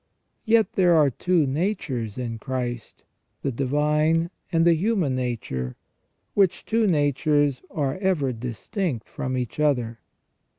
[0.45, 3.03] Yet there are two natures in Christ,
[3.43, 5.75] the divine and the human nature,
[6.33, 9.99] which two natures are ever distinct from each other.